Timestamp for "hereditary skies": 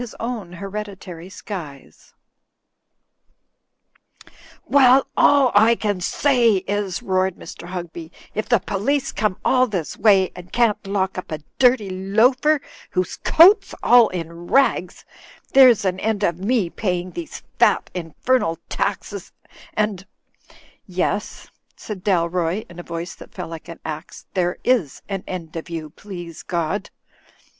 0.53-2.15